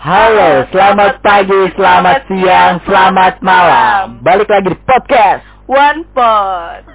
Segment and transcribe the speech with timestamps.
[0.00, 4.16] Halo, selamat pagi, selamat siang, selamat malam.
[4.24, 6.88] Balik lagi di podcast One Pot.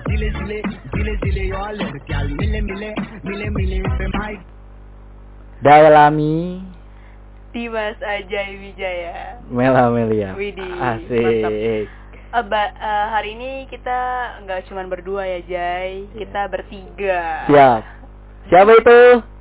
[5.61, 6.65] Daya Lami
[7.53, 9.37] Dimas Ajay Wijaya.
[9.53, 10.33] Mela Melia.
[10.33, 11.85] Widih, Asik.
[12.33, 13.99] Aba, eh, hari ini kita
[14.49, 17.45] nggak cuma berdua ya Jay, kita bertiga.
[17.53, 17.81] Siap.
[18.49, 19.34] Siapa itu?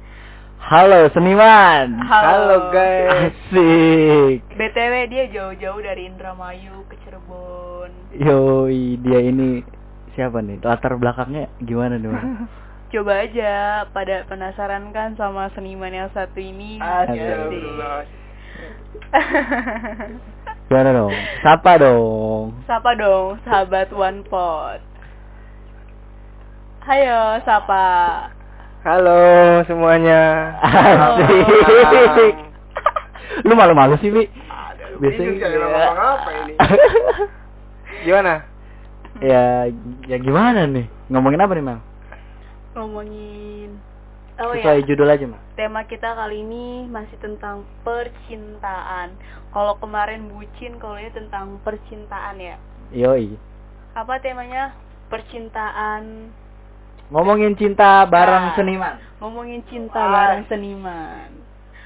[0.62, 1.98] Halo seniman.
[2.07, 2.70] Halo.
[2.70, 4.38] Asik.
[4.55, 7.91] BTW dia jauh-jauh dari Indramayu ke Cirebon.
[8.15, 9.66] Yoi, dia ini
[10.15, 10.62] siapa nih?
[10.62, 12.09] Latar belakangnya gimana nih?
[12.15, 12.46] Bang?
[12.95, 16.79] Coba aja pada penasaran kan sama seniman yang satu ini.
[16.79, 18.07] Astagfirullah.
[20.71, 21.12] Gimana dong?
[21.43, 22.55] Sapa dong.
[22.71, 24.80] Sapa dong sahabat One Pot.
[26.87, 28.30] Hayo, sapa.
[28.84, 30.52] Halo semuanya.
[30.61, 32.37] Asik.
[33.48, 34.29] Lu malu-malu sih, Bi?
[35.01, 35.88] Biasanya ya.
[36.45, 36.54] ini.
[38.05, 38.45] Gimana?
[39.24, 39.73] ya,
[40.05, 40.85] ya gimana nih?
[41.09, 41.79] Ngomongin apa nih, Mal?
[42.77, 43.80] Ngomongin
[44.37, 45.40] Oh Sesuai ya, judul aja, Mal.
[45.57, 49.16] tema kita kali ini masih tentang percintaan.
[49.49, 52.60] Kalau kemarin bucin, kalau ini tentang percintaan ya.
[52.93, 53.32] Yoi.
[53.96, 54.77] Apa temanya?
[55.09, 56.29] Percintaan.
[57.09, 58.95] Ngomongin cinta bareng Nah, seniman.
[59.21, 60.13] Ngomongin cinta Wah.
[60.13, 61.29] bareng seniman.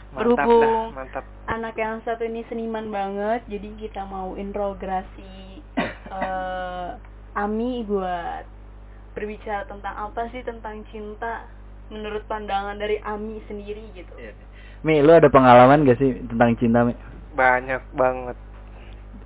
[0.09, 1.25] Mantap Berhubung dah, mantap.
[1.47, 5.61] anak yang satu ini seniman banget, jadi kita mau interogasi
[6.15, 6.89] eh
[7.37, 8.43] Ami buat
[9.13, 11.47] berbicara tentang apa sih tentang cinta
[11.87, 14.11] menurut pandangan dari Ami sendiri gitu.
[14.81, 16.95] Mi, lu ada pengalaman gak sih tentang cinta, Mi?
[17.35, 18.35] Banyak banget,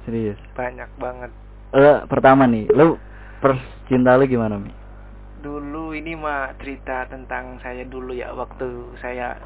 [0.03, 0.37] Serius.
[0.53, 1.31] banyak banget.
[1.71, 2.97] Lu pertama nih, lu
[3.39, 4.73] first cinta lu gimana, Mi?
[5.43, 9.43] Dulu ini mah cerita tentang saya dulu ya waktu saya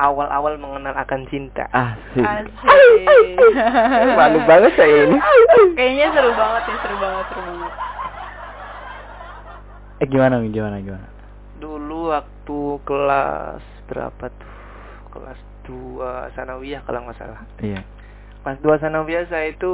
[0.00, 1.68] awal-awal mengenal akan cinta.
[1.72, 2.24] Asik.
[2.24, 3.36] Asik.
[4.18, 5.18] Malu banget saya ini.
[5.76, 7.72] Kayaknya seru banget ya, seru banget, seru banget.
[9.96, 10.34] Eh gimana?
[10.44, 11.08] Gimana, gimana?
[11.60, 14.52] Dulu waktu kelas berapa tuh?
[15.16, 17.40] Kelas 2 sanawiyah kalau nggak salah.
[17.64, 17.80] Iya.
[18.44, 19.72] Kelas 2 sanawiyah saya itu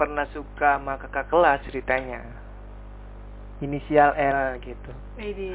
[0.00, 2.43] pernah suka sama kakak kelas ceritanya.
[3.62, 4.90] Inisial L gitu.
[5.20, 5.54] Ini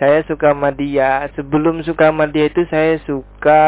[0.00, 1.30] Saya suka sama dia.
[1.38, 3.62] Sebelum suka sama dia itu saya suka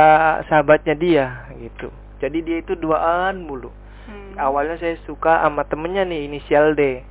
[0.50, 1.26] sahabatnya dia
[1.60, 1.92] gitu.
[2.18, 3.70] Jadi dia itu duaan mulu.
[4.08, 4.40] hmm.
[4.40, 7.04] Awalnya saya suka sama temennya nih inisial D.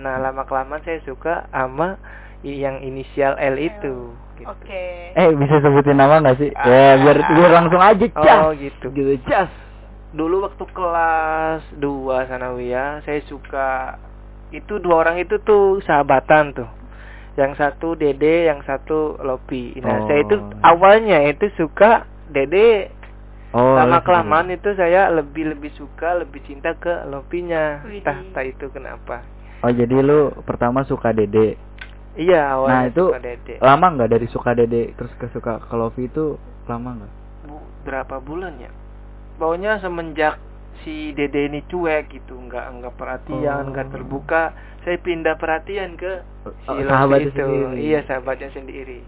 [0.00, 2.00] Nah lama kelamaan saya suka sama
[2.40, 4.16] yang inisial L itu.
[4.40, 4.48] Gitu.
[4.48, 5.12] Oke.
[5.12, 6.48] Eh, bisa sebutin nama gak sih?
[6.56, 6.64] Ah.
[6.64, 8.40] Ya, biar biar langsung aja, cas.
[8.48, 8.88] Oh gitu.
[8.88, 9.52] Gitu, cas.
[10.16, 14.00] Dulu waktu kelas 2 sanawiyah saya suka
[14.50, 16.70] itu dua orang itu tuh sahabatan tuh.
[17.38, 19.78] Yang satu Dede, yang satu Lopi.
[19.78, 20.06] Nah, Oh.
[20.06, 22.90] saya itu awalnya itu suka Dede
[23.50, 28.70] Oh, lama kelamaan itu saya lebih lebih suka lebih cinta ke Lopinya entah entah itu
[28.70, 29.26] kenapa
[29.60, 31.58] Oh, jadi lu pertama suka Dede.
[32.14, 35.74] iya Nah, awalnya itu suka Dede lama nggak dari suka Dede terus ke suka ke
[35.74, 36.38] Lovi itu
[36.70, 37.12] lama nggak?
[37.42, 38.70] Bu, berapa bulan ya
[39.34, 40.38] pokoknya semenjak
[40.80, 43.70] si Dede ini cuek gitu nggak nggak perhatian Oh.
[43.70, 47.76] nggak terbuka saya pindah perhatian ke si Oh, Lopi sahabatnya itu sendiri.
[47.78, 48.98] iya sahabatnya sendiri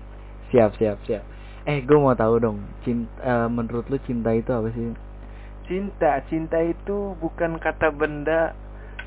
[0.48, 1.24] Siap, siap, siap.
[1.64, 3.08] Eh, gue mau tahu dong, cinta
[3.46, 4.92] menurut lu cinta itu apa sih?
[5.62, 8.52] cinta cinta itu bukan kata benda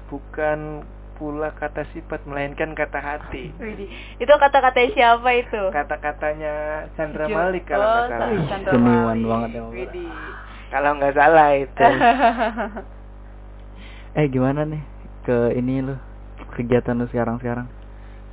[0.08, 0.82] bukan
[1.14, 3.48] pula kata sifat melainkan kata hati.
[4.24, 5.62] Itu kata-kata siapa itu?
[5.70, 8.30] kata-katanya Chandra Malik kalau oh, nggak salah.
[8.66, 9.24] Seniman Malik.
[9.24, 9.64] banget ya.
[10.68, 11.86] Kalau nggak salah itu.
[14.16, 14.80] Eh, gimana nih
[15.22, 15.96] ke ini lu
[16.56, 17.68] kegiatan lu sekarang-sekarang?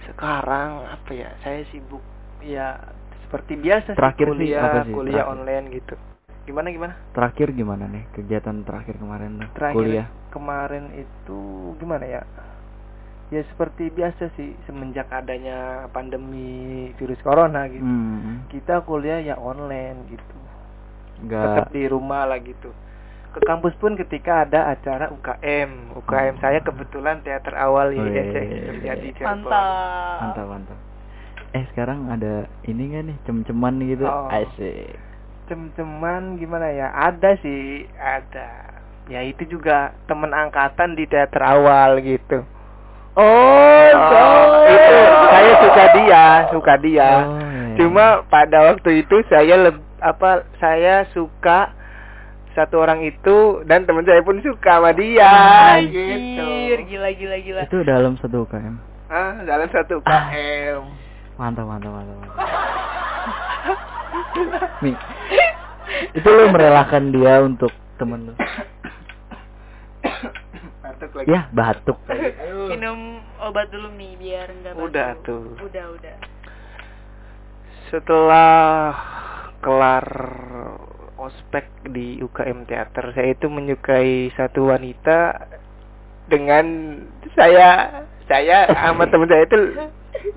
[0.06, 1.34] Sekarang apa ya?
[1.42, 1.98] Saya sibuk
[2.38, 2.78] ya
[3.26, 4.94] seperti biasa Terakhir sih sih kuliah, apa sih?
[4.94, 5.34] kuliah Terakhir.
[5.34, 5.94] online gitu.
[6.42, 6.94] Gimana gimana?
[7.10, 10.06] Terakhir gimana nih kegiatan terakhir kemarin lu Terakhir kuliah?
[10.30, 11.40] kemarin itu
[11.78, 12.22] gimana ya?
[13.30, 17.82] Ya seperti biasa sih semenjak adanya pandemi virus corona gitu.
[17.82, 20.36] Hmm, Kita kuliah ya online gitu.
[21.22, 22.70] Nggak Tetap di rumah lah gitu.
[23.32, 25.96] Ke kampus pun ketika ada acara UKM.
[26.04, 29.08] UKM saya kebetulan teater awal Oh, ini iya, iya, iya, terjadi iya.
[29.08, 29.48] di Cirebon.
[29.48, 30.16] Mantap.
[30.20, 30.78] mantap mantap.
[31.52, 34.04] Eh, sekarang ada ini nggak nih cem-ceman gitu?
[34.04, 34.28] Oh.
[34.28, 34.96] Asik.
[35.48, 36.92] Cem-ceman gimana ya?
[36.92, 38.80] Ada sih, ada.
[39.10, 42.44] Ya itu juga teman angkatan di teater awal gitu.
[43.12, 44.96] Oh, Oh, itu
[45.28, 47.10] saya suka dia, suka dia.
[47.28, 47.76] Oh, iya.
[47.76, 51.70] Cuma pada waktu itu saya leb, apa saya suka
[52.52, 56.90] satu orang itu dan teman saya pun suka sama dia Anjir, gitu.
[56.90, 57.62] gila gila gila.
[57.64, 58.76] Itu dalam satu UKM.
[59.08, 60.82] Ah, dalam satu KM.
[61.36, 62.16] Mantap, mantap, mantap.
[62.16, 62.40] mantap.
[64.84, 64.96] Nih,
[66.16, 68.34] itu lu merelakan dia untuk temen lu
[70.82, 71.98] batuk lagi ya batuk
[72.70, 74.86] minum obat dulu mi biar enggak batuk.
[74.90, 75.44] Udah tuh.
[75.62, 76.16] Udah, udah.
[77.90, 78.96] setelah
[79.62, 80.04] kelar
[81.16, 85.46] ospek di UKM teater saya itu menyukai satu wanita
[86.26, 86.66] dengan
[87.32, 89.58] saya saya sama teman saya itu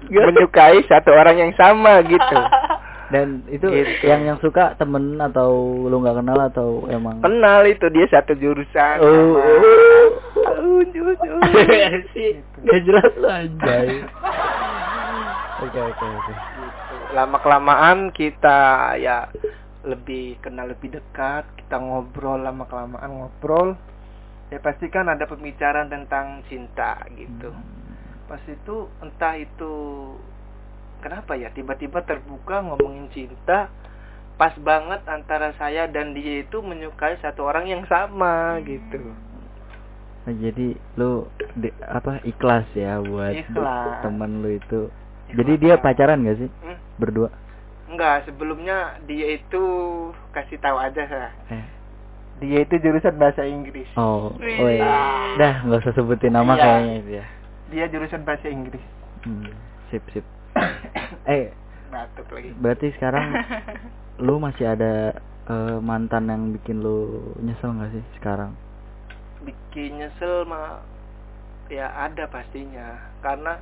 [0.10, 2.38] menyukai satu orang yang sama gitu.
[3.06, 4.10] Dan itu Gitu.
[4.10, 5.54] yang yang suka temen atau
[5.86, 7.22] lu nggak kenal atau emang?
[7.22, 8.98] Kenal itu dia satu jurusan.
[8.98, 10.82] Oh, sama- oh.
[10.82, 12.06] Unjuk, unjuk.
[12.66, 14.02] Gak jelas anjay.
[15.62, 16.34] Oke oke oke
[17.16, 19.32] lama kelamaan kita ya
[19.88, 23.80] lebih kenal lebih dekat kita ngobrol lama kelamaan ngobrol
[24.52, 27.56] ya pasti kan ada pembicaraan tentang cinta gitu.
[28.28, 29.74] Pas itu entah itu
[31.00, 33.72] kenapa ya tiba-tiba terbuka ngomongin cinta
[34.36, 39.16] pas banget antara saya dan dia itu menyukai satu orang yang sama gitu.
[40.26, 44.02] Nah, jadi lu di- apa ikhlas ya buat Ikhlas.
[44.02, 44.90] temen lu itu.
[45.30, 46.50] Ikhlas jadi dia pacaran gak sih?
[46.66, 46.78] Hmm?
[46.96, 47.30] Berdua?
[47.86, 49.64] Enggak sebelumnya dia itu
[50.32, 51.66] kasih tahu aja saya eh.
[52.36, 53.88] Dia itu jurusan bahasa Inggris.
[53.96, 54.60] Oh Wih.
[54.60, 54.92] oh iya.
[55.36, 56.62] dah nggak usah sebutin nama Iya.
[56.62, 57.26] kayaknya itu ya
[57.66, 58.84] dia jurusan bahasa Inggris.
[59.24, 59.50] Hmm,
[59.88, 60.26] sip sip.
[61.26, 61.50] Eh
[61.88, 62.52] batuk lagi.
[62.56, 63.34] berarti sekarang
[64.26, 65.16] lu masih ada
[65.46, 66.98] eh, mantan yang bikin lu
[67.40, 68.52] nyesel gak sih sekarang?
[69.42, 70.82] Bikin nyesel mah
[71.68, 73.00] ya ada pastinya.
[73.22, 73.58] Karena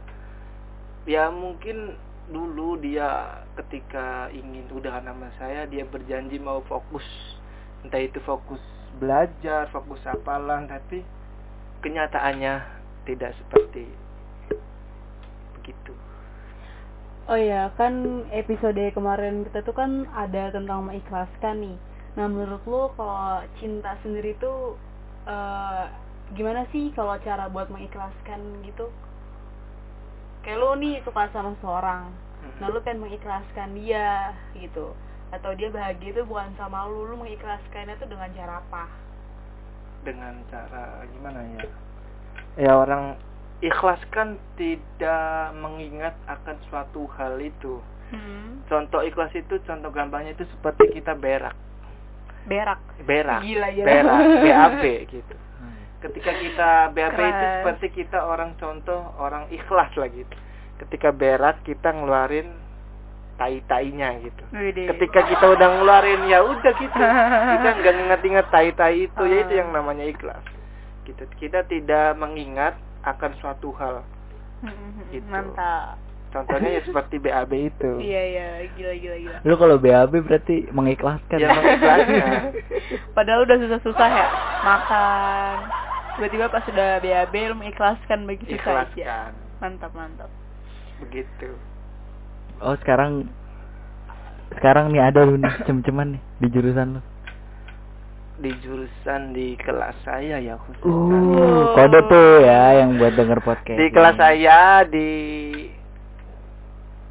[1.04, 1.96] ya mungkin
[2.32, 7.04] dulu dia ketika ingin udah nama saya dia berjanji mau fokus
[7.84, 8.62] entah itu fokus
[8.96, 11.04] belajar fokus hafalan tapi
[11.84, 12.64] kenyataannya
[13.04, 13.92] tidak seperti
[15.60, 15.92] begitu
[17.24, 21.78] Oh iya, kan episode kemarin kita tuh kan ada tentang mengikhlaskan nih.
[22.20, 24.76] Nah, menurut lu kalau cinta sendiri tuh
[25.24, 25.88] eh,
[26.36, 28.92] gimana sih kalau cara buat mengikhlaskan gitu?
[30.44, 32.12] Kayak lu nih suka sama seorang,
[32.60, 34.92] nah lu pengen mengikhlaskan dia gitu.
[35.32, 38.84] Atau dia bahagia itu bukan sama lu, lu mengikhlaskannya tuh dengan cara apa?
[40.04, 41.64] dengan cara gimana ya
[42.60, 43.16] ya orang
[43.64, 45.24] ikhlas kan tidak
[45.56, 47.80] mengingat akan suatu hal itu
[48.12, 48.62] Hmm.
[48.68, 51.56] contoh ikhlas itu contoh gampangnya itu seperti kita berak
[52.44, 52.84] Berak.
[53.08, 53.86] berak Gila, gila.
[53.88, 55.36] berak BAB gitu
[56.04, 60.36] ketika kita BAB itu seperti kita orang contoh orang ikhlas lah gitu
[60.84, 62.60] ketika berak kita ngeluarin
[63.34, 64.44] tai-tainya gitu.
[64.54, 64.86] Widih.
[64.94, 66.94] ketika kita udah ngeluarin ya udah gitu.
[67.58, 69.22] Kita nggak nginget-inget tai-tai itu.
[69.26, 70.44] Ya itu yang namanya ikhlas.
[71.04, 71.24] Gitu.
[71.42, 74.06] Kita tidak mengingat akan suatu hal.
[74.62, 75.26] Hmm, Gitu.
[75.28, 75.98] Mantap.
[76.34, 77.92] contohnya ya seperti BAB itu.
[78.10, 79.38] Iya iya, gila gila gila.
[79.46, 81.38] lu kalau BAB berarti mengikhlaskan.
[81.42, 82.42] Ya mengikhlaskan.
[83.18, 84.28] Padahal udah susah-susah ya.
[84.62, 85.58] Makan.
[86.18, 88.62] Tiba-tiba pas sudah BAB lu mengikhlaskan begitu saja.
[88.62, 89.32] ikhlaskan.
[89.58, 90.30] Mantap mantap.
[91.02, 91.58] begitu.
[92.64, 93.28] Oh sekarang
[94.56, 97.02] sekarang nih ada lu nih cem-ceman nih di jurusan lu.
[98.40, 103.78] Di jurusan di kelas saya ya khususnya uh kode tuh ya yang buat denger podcast
[103.78, 105.10] di kelas saya di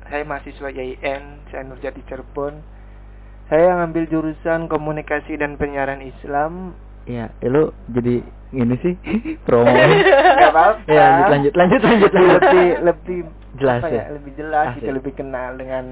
[0.07, 2.61] saya mahasiswa YIN saya Nurjati Cirebon.
[3.51, 8.95] Saya ngambil jurusan komunikasi dan penyiaran Islam Iya, eh, lu jadi ini sih
[9.47, 9.67] promo.
[9.69, 10.87] Gak apa-apa.
[10.87, 12.41] Ya, lanjut lanjut lanjut lanjut lanjut.
[12.41, 13.19] lebih lebih
[13.53, 14.05] Jelas apa ya?
[14.09, 14.77] lebih jelas Asik.
[14.81, 15.85] gitu lebih kenal dengan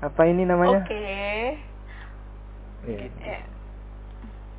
[0.00, 0.96] apa ini namanya Oke.
[2.88, 2.98] Iya.
[3.20, 3.42] Eh,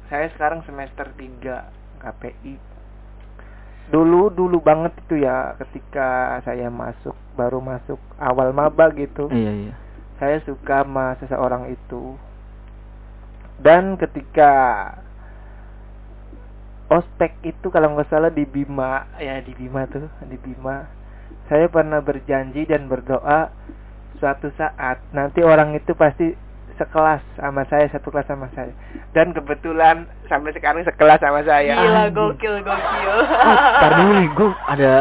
[0.06, 1.66] saya sekarang semester 3
[1.98, 2.56] KPI
[3.90, 6.08] dulu dulu banget itu ya ketika
[6.42, 9.74] saya masuk baru masuk awal maba gitu Iya iya.
[10.16, 12.16] saya suka sama seseorang itu
[13.58, 14.54] dan ketika
[16.92, 20.84] ospek itu kalau nggak salah di Bima ya di Bima tuh di Bima
[21.48, 23.48] saya pernah berjanji dan berdoa
[24.20, 26.36] suatu saat nanti orang itu pasti
[26.76, 28.76] sekelas sama saya satu kelas sama saya
[29.16, 33.18] dan kebetulan sampai sekarang sekelas sama saya Gila gokil gokil.
[33.78, 34.94] Ntar dulu nih, gue ada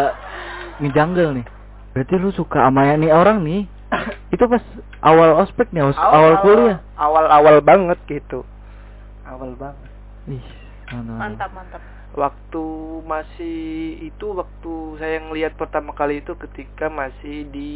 [0.82, 1.46] ngejanggal nih.
[1.94, 3.64] Berarti lu suka sama yang nih orang nih?
[4.34, 4.60] Itu pas
[5.00, 6.78] awal ospek nih, awal, awal kuliah.
[7.00, 8.44] awal awal banget gitu
[9.24, 9.88] awal banget
[10.28, 10.46] Ih,
[10.90, 11.18] mantap.
[11.18, 11.82] Mantap mantap.
[12.10, 12.64] waktu
[13.06, 13.60] masih
[14.02, 17.72] itu waktu saya ngelihat pertama kali itu ketika masih di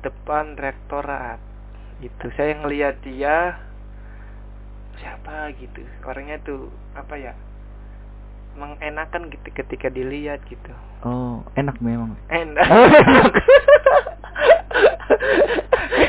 [0.00, 1.42] depan rektorat
[1.98, 3.58] itu saya ngelihat dia
[4.98, 7.34] siapa gitu orangnya tuh apa ya
[8.54, 10.70] mengenakan gitu ketika dilihat gitu
[11.02, 12.14] Oh, enak memang.
[12.30, 12.62] enak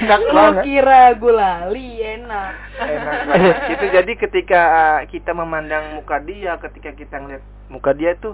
[0.03, 2.53] enak Lu banget kira gulali enak.
[2.77, 8.17] enak banget gitu jadi ketika uh, kita memandang muka dia ketika kita ngeliat muka dia
[8.17, 8.33] tuh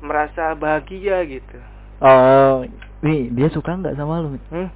[0.00, 1.58] merasa bahagia gitu
[2.02, 2.66] Oh,
[3.00, 4.34] nih dia suka nggak sama lu?
[4.34, 4.40] Mi?
[4.50, 4.68] hmm?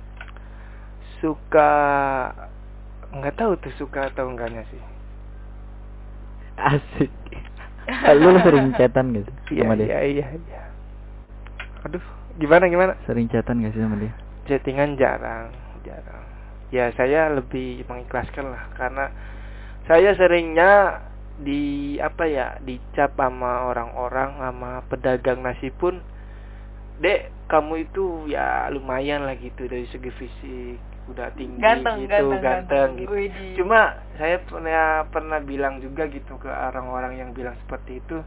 [1.18, 1.70] suka
[3.10, 4.82] nggak tahu tuh suka atau enggaknya sih
[6.58, 7.10] Asik.
[8.18, 9.86] lu sering chatan iya sama dia?
[9.86, 10.62] iya iya iya
[11.82, 12.02] aduh
[12.38, 14.12] gimana gimana Sering chatan gak sih sama dia?
[14.48, 15.52] Chattingan jarang
[15.84, 16.24] jarang
[16.74, 19.12] ya saya lebih mengikhlaskan lah karena
[19.88, 21.04] saya seringnya
[21.38, 26.02] di apa ya dicap sama orang-orang sama pedagang nasi pun
[26.98, 30.78] dek kamu itu ya lumayan lah gitu dari segi fisik
[31.08, 32.90] udah tinggi Ganteng, gitu ganteng, ganteng, ganteng.
[33.00, 33.52] gitu Widih.
[33.56, 33.80] cuma
[34.20, 38.20] saya pernah pernah bilang juga gitu ke orang-orang yang bilang seperti itu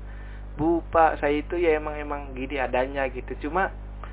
[0.58, 3.70] bu pak saya itu ya emang emang gini adanya gitu cuma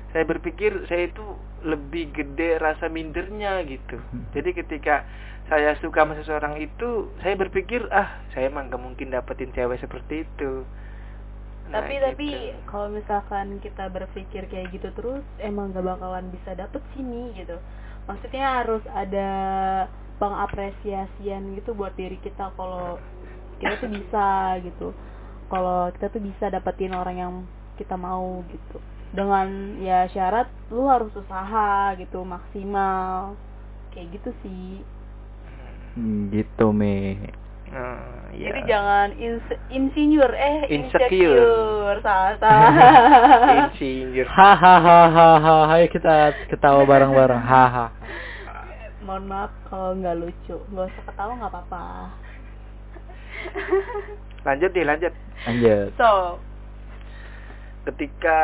[0.09, 1.21] saya berpikir saya itu
[1.61, 3.99] lebih gede rasa mindernya gitu.
[3.99, 4.25] Hmm.
[4.31, 4.95] jadi ketika
[5.49, 10.25] saya suka sama seseorang itu saya berpikir ah saya emang gak mungkin dapetin cewek seperti
[10.25, 10.61] itu.
[11.69, 12.05] Nah, tapi gitu.
[12.05, 12.29] tapi
[12.69, 17.57] kalau misalkan kita berpikir kayak gitu terus emang gak bakalan bisa dapet sini gitu.
[18.05, 19.29] Maksudnya harus ada
[20.17, 22.97] pengapresiasian gitu buat diri kita kalau
[23.61, 24.27] kita tuh bisa
[24.65, 24.87] gitu.
[25.49, 27.33] Kalau kita tuh bisa dapetin orang yang
[27.77, 28.77] kita mau gitu
[29.09, 29.47] dengan
[29.79, 33.33] ya syarat lu harus usaha gitu maksimal
[33.89, 34.81] kayak gitu sih
[35.89, 37.17] Hmm, gitu mi.
[37.67, 38.01] Nah,
[38.31, 38.49] iya.
[38.49, 41.09] jadi jangan ins- insinyur eh Insecure.
[41.09, 42.69] insecure salah salah
[43.65, 45.29] insinyur Hahaha,
[45.71, 46.15] ayo kita
[46.47, 47.37] ketawa bareng-bareng.
[47.39, 47.89] Haha.
[48.99, 51.83] mohon maaf kalau nggak lucu nggak usah ketawa nggak apa-apa
[54.43, 55.89] lanjut deh lanjut Lanjut.
[55.95, 56.37] so
[57.89, 58.39] ketika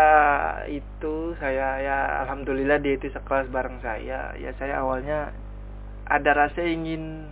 [0.65, 4.33] itu saya ya alhamdulillah dia itu sekelas bareng saya.
[4.41, 5.29] Ya saya awalnya
[6.09, 7.29] ada rasa ingin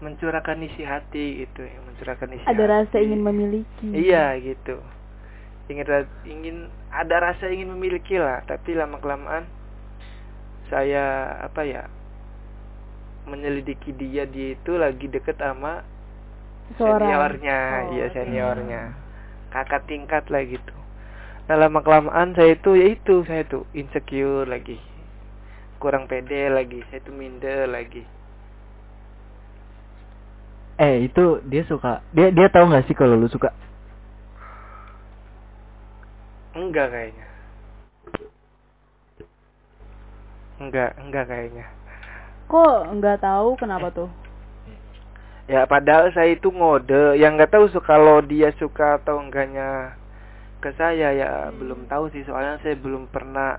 [0.00, 2.72] mencurahkan isi hati gitu ya mencurahkan isi ada hati.
[2.72, 3.86] rasa ingin memiliki.
[3.92, 4.80] Iya gitu.
[5.68, 5.86] Ingin
[6.24, 6.56] ingin
[6.88, 9.44] ada rasa ingin memiliki lah tapi lama kelamaan
[10.72, 11.84] saya apa ya
[13.28, 15.84] menyelidiki dia dia itu lagi deket sama
[16.78, 17.02] Seorang.
[17.02, 17.60] seniornya.
[17.60, 18.82] Oh, iya seniornya.
[19.50, 20.79] Kakak tingkat lah gitu
[21.50, 24.78] nah lama kelamaan saya itu ya itu saya tuh insecure lagi.
[25.82, 28.06] Kurang pede lagi saya tuh minder lagi.
[30.78, 33.50] Eh itu dia suka dia dia tahu nggak sih kalau lu suka?
[36.54, 37.26] enggak kayaknya.
[40.62, 41.66] Enggak enggak kayaknya.
[42.46, 44.10] Kok nggak tahu kenapa tuh?
[45.50, 47.18] Ya padahal saya itu ngode.
[47.18, 49.98] Yang nggak tahu kalau dia suka atau enggaknya
[50.60, 51.56] ke saya ya Hmm.
[51.56, 53.58] belum tahu sih soalnya saya belum pernah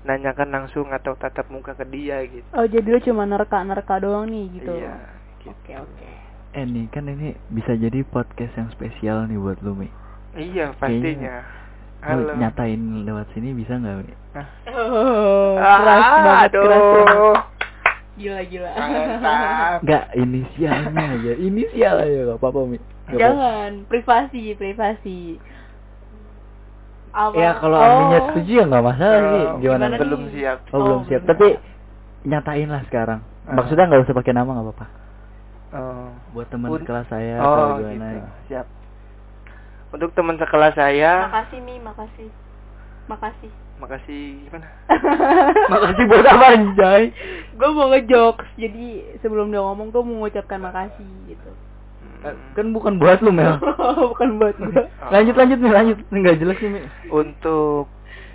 [0.00, 4.50] nanyakan langsung atau tatap muka ke dia gitu oh jadi lu cuma nerka-nerka doang nih
[4.52, 4.96] gitu iya
[5.38, 5.50] gitu.
[5.50, 6.08] oke oke
[6.50, 9.86] Eh nih kan ini bisa jadi podcast yang spesial nih buat lu mi.
[10.34, 11.46] iya pastinya
[12.02, 14.10] Lu halo nyatain lewat sini bisa nggak mi?
[14.66, 17.06] oh, Ah, keras banget keras banget.
[17.06, 17.38] aduh
[18.16, 22.76] gila gila mantap Nggak inisialnya aja, inisial aja nggak apa-apa mi.
[22.76, 23.14] Apa-apa.
[23.16, 25.18] jangan privasi privasi
[27.10, 27.82] apa Ya kalau Oh.
[27.82, 29.44] aminnya setuju ya nggak masalah Oh, sih.
[29.60, 29.84] Gimana?
[29.86, 30.32] gimana belum nih?
[30.32, 31.20] siap Oh, belum Oh, siap.
[31.20, 31.46] belum Tapi
[32.22, 33.20] nyatain lah sekarang.
[33.42, 33.54] Ah.
[33.54, 34.86] Maksudnya nggak usah pakai nama nggak apa-apa.
[35.72, 36.08] oh.
[36.30, 38.06] Buat teman sekelas saya atau oh gimana?
[38.12, 38.66] gitu siap
[39.90, 42.30] untuk teman sekelas saya makasih mi makasih
[43.06, 44.66] makasih makasih gimana
[45.72, 47.02] Makasih buat apa anjay?
[47.50, 48.86] gue mau ngejokes jadi
[49.18, 51.50] sebelum dia ngomong gue mau mengucapkan makasih gitu
[52.54, 53.56] Kan bukan buat lu Mel.
[54.12, 54.56] bukan buat
[55.14, 55.98] lanjut lanjut nih lanjut.
[56.12, 56.80] Nggak jelas nih Mi.
[57.08, 57.88] untuk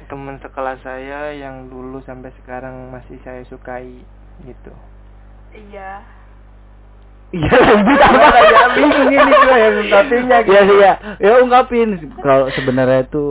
[0.05, 4.01] teman sekelas saya yang dulu sampai sekarang masih saya sukai
[4.45, 4.73] gitu.
[5.53, 6.03] Iya.
[7.33, 11.89] Iya lanjut apa ya bingung ini gue yang ungkapinnya Iya sih ya Ya ungkapin.
[12.21, 13.25] Kalau sebenarnya itu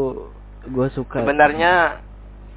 [0.71, 1.21] Gue suka.
[1.21, 2.01] Sebenarnya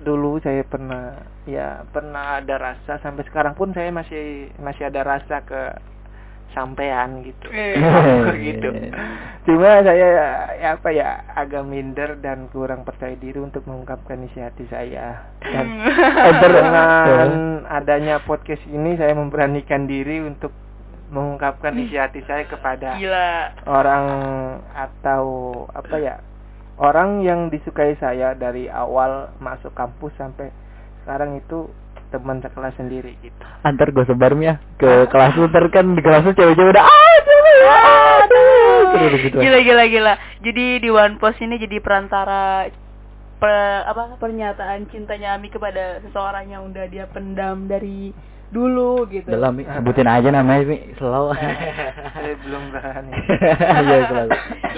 [0.08, 3.04] dulu saya pernah ya pernah ada rasa.
[3.04, 5.62] Sampai sekarang pun saya masih masih ada rasa ke
[6.56, 7.48] sampean gitu.
[8.48, 8.70] Gitu.
[9.48, 10.08] Cuma saya
[10.60, 15.32] ya apa ya agak minder dan kurang percaya diri untuk mengungkapkan isi hati saya.
[15.40, 15.88] Dan
[16.44, 17.28] dengan
[17.78, 20.52] adanya podcast ini saya memberanikan diri untuk
[21.08, 23.56] mengungkapkan isi hati saya kepada gila.
[23.64, 24.06] orang
[24.76, 25.24] atau
[25.72, 26.20] apa ya
[26.78, 30.52] orang yang disukai saya dari awal masuk kampus sampai
[31.04, 31.72] sekarang itu
[32.08, 36.24] teman sekelas sendiri gitu Antar gue sebar ya Ke kelas lu Ntar kan di kelas
[36.24, 37.64] lu cewek-cewek udah Ah cewek
[38.88, 42.70] Terus gitu gila gila gila jadi di one post ini jadi perantara
[43.38, 48.14] pe- apa pernyataan cintanya Ami kepada seseorang yang udah dia pendam dari
[48.48, 49.28] dulu gitu.
[49.28, 51.36] Dalam sebutin aja namanya Mi, slow.
[52.48, 53.12] Belum berani.
[53.84, 54.24] Iya.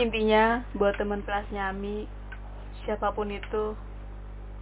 [0.01, 2.09] Intinya buat teman kelasnya Ami
[2.83, 3.77] siapa pun itu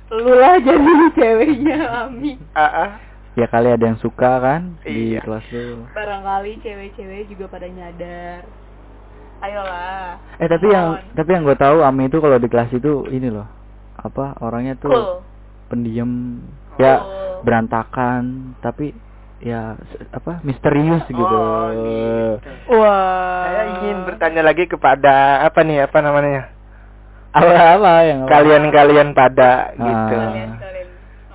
[0.10, 2.40] lu lah jadi ceweknya Ami.
[2.52, 2.90] Ah, ah.
[3.34, 5.22] Ya kali ada yang suka kan di Iya.
[5.22, 5.86] kelas lu.
[5.94, 8.42] Barangkali cewek-cewek juga pada nyadar.
[9.38, 10.18] Ayolah.
[10.42, 13.46] Eh tapi yang tapi yang gue tahu Ami itu kalau di kelas itu ini loh.
[13.96, 15.14] Apa orangnya tuh cool.
[15.68, 16.42] pendiam
[16.78, 17.46] ya Cool.
[17.46, 18.22] berantakan
[18.58, 18.98] tapi
[19.38, 19.78] ya
[20.10, 21.22] apa misterius gitu.
[21.22, 22.50] Oh, gitu.
[22.74, 23.46] Wah.
[23.46, 26.57] Saya ingin bertanya lagi kepada apa nih apa namanya?
[27.38, 29.86] Apa apa yang Kalian-kalian pada gitu.
[29.86, 30.10] Ah.
[30.10, 30.88] Kalian kalian.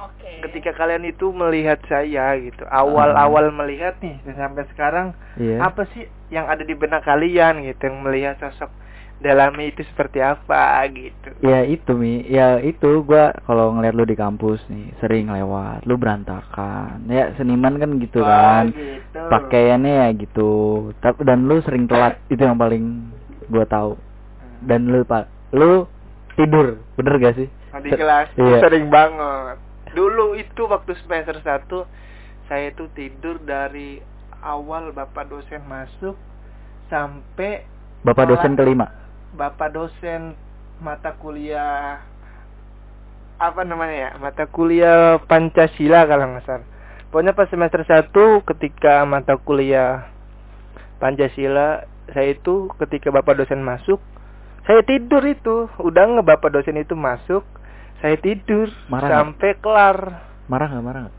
[0.03, 0.31] Oke.
[0.51, 5.07] Ketika kalian itu melihat saya gitu, awal-awal melihat nih dan sampai sekarang
[5.39, 5.65] Iya.
[5.65, 8.69] apa sih yang ada di benak kalian gitu yang melihat sosok
[9.23, 11.31] dalamnya itu seperti apa gitu.
[11.47, 15.95] Ya itu mi, ya itu gua kalau ngeliat lu di kampus nih sering lewat, lu
[15.95, 17.07] berantakan.
[17.07, 19.23] Ya seniman kan gitu Oh, kan, gitu.
[19.31, 20.53] pakaiannya ya gitu.
[20.99, 23.15] Tapi dan lu sering telat, itu yang paling
[23.47, 23.95] gua tahu.
[24.59, 25.87] Dan lu pak, lu
[26.35, 27.49] tidur, bener gak sih?
[27.83, 28.59] Di kelas Iya.
[28.61, 29.57] sering banget.
[29.93, 31.85] Dulu itu waktu semester 1
[32.47, 34.01] saya itu tidur dari
[34.41, 36.19] awal bapak dosen masuk
[36.89, 37.65] sampai
[38.03, 38.91] Bapak dosen kelima.
[39.33, 40.35] bapak dosen
[40.83, 42.03] mata kuliah
[43.39, 46.67] apa namanya ya mata kuliah Pancasila kalau nggak salah
[47.09, 48.13] pokoknya pas semester 1
[48.45, 50.11] ketika mata kuliah
[50.99, 54.03] Pancasila saya itu ketika bapak dosen masuk
[54.63, 57.43] saya tidur itu udah nge bapak dosen itu masuk
[57.99, 59.99] saya tidur Marah sampai kelar
[60.47, 61.17] Marah nggak marah nggak?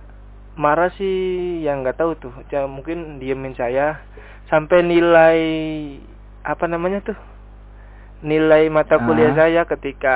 [0.53, 1.17] marah sih
[1.59, 4.05] yang nggak tahu tuh ya, mungkin diemin saya
[4.45, 5.39] sampai nilai
[6.41, 7.17] apa namanya tuh
[8.21, 9.37] nilai mata kuliah Ah.
[9.39, 10.15] saya ketika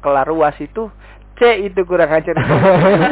[0.00, 0.90] kelar uas itu
[1.34, 2.34] C itu kurang ajar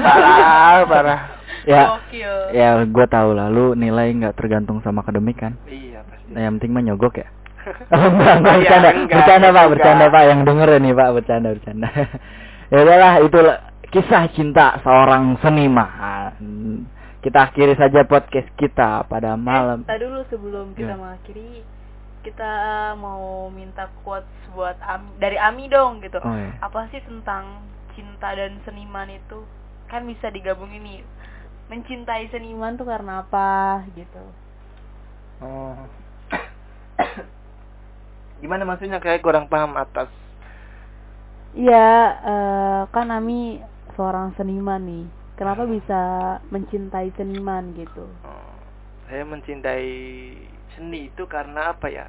[0.04, 1.20] parah parah
[1.60, 2.32] Ya, Gokil.
[2.50, 5.60] ya gua tahu lah, lu nilai nggak tergantung sama akademik kan.
[5.66, 7.28] iya pasti Nah, yang penting mah nyogok ya.
[7.92, 9.70] Oh, enggak, enggak, Ya, bercanda, enggak, bercanda pak, enggak.
[9.70, 11.88] bercanda pak, yang denger nih pak, bercanda, bercanda.
[12.72, 13.38] ya udahlah, itu
[13.90, 16.32] kisah cinta seorang seniman.
[17.20, 19.84] Kita akhiri saja podcast kita pada malam.
[19.84, 20.96] Eh, tadi dulu sebelum kita Ya.
[20.96, 21.60] mengakhiri
[22.20, 22.52] kita
[22.96, 26.16] mau minta quotes buat Ami, dari Ami dong gitu.
[26.16, 26.56] Oh ya.
[26.60, 27.60] Apa sih tentang
[27.92, 29.44] cinta dan seniman itu?
[29.86, 31.00] Kan bisa digabungin nih.
[31.68, 34.24] Mencintai seniman tuh karena apa gitu.
[35.40, 35.76] oh.
[38.40, 40.08] gimana maksudnya kayak kurang paham atas
[41.50, 41.90] Iya,
[42.30, 43.58] eh, kan Ami
[43.98, 45.04] seorang seniman nih.
[45.34, 46.00] Kenapa bisa
[46.52, 48.06] mencintai seniman gitu?
[48.22, 48.54] Oh,
[49.08, 49.88] saya mencintai
[50.76, 52.06] seni itu karena apa ya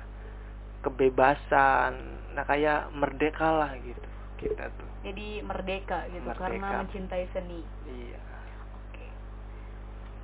[0.85, 1.93] kebebasan
[2.33, 4.07] nah kayak merdeka lah gitu
[4.41, 6.45] kita tuh Jadi merdeka gitu Merdeka.
[6.45, 7.59] karena mencintai seni.
[7.89, 8.21] iya
[8.77, 9.05] Oke.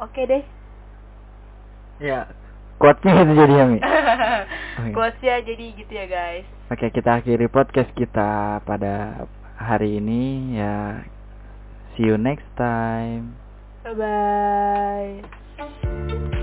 [0.06, 0.44] Oke deh.
[1.98, 2.30] Ya,
[2.78, 3.80] quote-nya itu jadi Ami.
[4.80, 4.94] Oke.
[4.94, 6.46] Quotesnya jadi gitu ya guys.
[6.70, 9.26] Oke, kita akhiri podcast kita pada
[9.58, 11.02] hari ini ya.
[11.98, 13.34] See you next time.
[13.82, 13.98] Bye
[15.58, 16.37] bye.